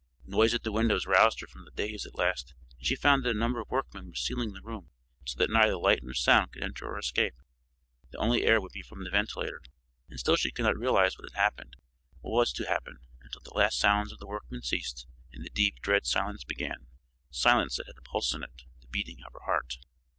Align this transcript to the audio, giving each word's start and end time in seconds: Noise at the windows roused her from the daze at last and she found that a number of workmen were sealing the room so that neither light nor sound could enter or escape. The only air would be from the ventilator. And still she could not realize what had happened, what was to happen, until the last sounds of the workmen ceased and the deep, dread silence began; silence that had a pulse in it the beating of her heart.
Noise 0.25 0.55
at 0.55 0.63
the 0.63 0.71
windows 0.71 1.05
roused 1.05 1.41
her 1.41 1.45
from 1.47 1.63
the 1.63 1.69
daze 1.69 2.07
at 2.07 2.17
last 2.17 2.55
and 2.79 2.83
she 2.87 2.95
found 2.95 3.23
that 3.23 3.35
a 3.35 3.37
number 3.37 3.59
of 3.61 3.69
workmen 3.69 4.07
were 4.09 4.15
sealing 4.15 4.51
the 4.51 4.61
room 4.63 4.89
so 5.25 5.37
that 5.37 5.51
neither 5.51 5.77
light 5.77 6.01
nor 6.01 6.15
sound 6.15 6.51
could 6.51 6.63
enter 6.63 6.87
or 6.87 6.97
escape. 6.97 7.35
The 8.09 8.17
only 8.17 8.43
air 8.43 8.59
would 8.59 8.71
be 8.71 8.81
from 8.81 9.03
the 9.03 9.11
ventilator. 9.11 9.61
And 10.09 10.19
still 10.19 10.35
she 10.37 10.49
could 10.49 10.63
not 10.65 10.75
realize 10.75 11.19
what 11.19 11.29
had 11.31 11.39
happened, 11.39 11.75
what 12.21 12.31
was 12.31 12.51
to 12.53 12.67
happen, 12.67 12.97
until 13.21 13.41
the 13.41 13.53
last 13.53 13.77
sounds 13.77 14.11
of 14.11 14.17
the 14.17 14.25
workmen 14.25 14.63
ceased 14.63 15.05
and 15.33 15.45
the 15.45 15.51
deep, 15.51 15.75
dread 15.83 16.07
silence 16.07 16.43
began; 16.43 16.87
silence 17.29 17.77
that 17.77 17.85
had 17.85 17.97
a 17.99 18.01
pulse 18.01 18.33
in 18.33 18.41
it 18.41 18.63
the 18.79 18.87
beating 18.87 19.21
of 19.23 19.33
her 19.33 19.45
heart. 19.45 19.77